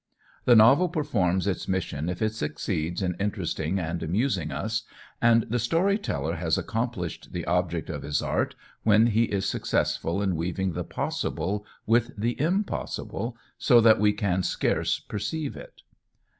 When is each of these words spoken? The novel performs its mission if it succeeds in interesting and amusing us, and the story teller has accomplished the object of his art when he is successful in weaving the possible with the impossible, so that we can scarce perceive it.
The 0.45 0.55
novel 0.55 0.89
performs 0.89 1.45
its 1.45 1.67
mission 1.67 2.09
if 2.09 2.23
it 2.23 2.33
succeeds 2.33 3.03
in 3.03 3.15
interesting 3.19 3.77
and 3.77 4.01
amusing 4.01 4.51
us, 4.51 4.81
and 5.21 5.43
the 5.43 5.59
story 5.59 5.99
teller 5.99 6.37
has 6.37 6.57
accomplished 6.57 7.33
the 7.33 7.45
object 7.45 7.87
of 7.87 8.01
his 8.01 8.19
art 8.19 8.55
when 8.81 9.05
he 9.05 9.25
is 9.25 9.47
successful 9.47 10.19
in 10.23 10.35
weaving 10.35 10.73
the 10.73 10.83
possible 10.83 11.67
with 11.85 12.13
the 12.17 12.41
impossible, 12.41 13.37
so 13.59 13.79
that 13.79 13.99
we 13.99 14.11
can 14.11 14.41
scarce 14.41 14.97
perceive 14.97 15.55
it. 15.55 15.83